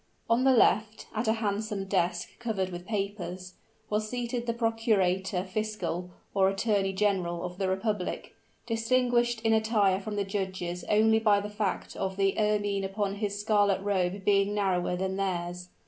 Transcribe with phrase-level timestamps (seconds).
[0.27, 3.53] On the left, at a handsome desk covered with papers,
[3.87, 8.33] was seated the procurator fiscal or attorney general of the republic,
[8.65, 13.39] distinguished in attire from the judges only by the fact of the ermine upon his
[13.39, 15.69] scarlet robe being narrower than theirs.